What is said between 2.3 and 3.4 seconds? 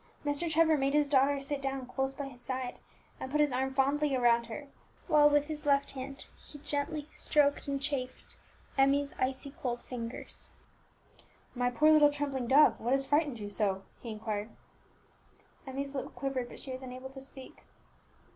side, and put